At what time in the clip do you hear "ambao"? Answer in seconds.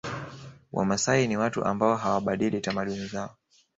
1.69-1.95